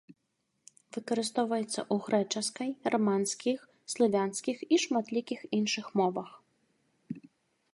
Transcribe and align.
Выкарыстоўваецца 0.95 1.81
ў 1.81 1.95
грэчаскай, 2.05 2.69
раманскіх, 2.95 3.59
славянскіх 3.95 4.57
і 4.65 4.75
шматлікіх 4.87 5.39
іншых 5.59 5.85
мовах. 6.03 6.29